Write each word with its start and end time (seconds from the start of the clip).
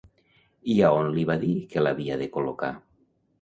I 0.75 0.77
a 0.87 0.89
on 1.01 1.09
li 1.17 1.25
va 1.31 1.35
dir 1.43 1.51
que 1.75 1.85
l'havia 1.85 2.17
de 2.23 2.29
col·locar? 2.39 2.73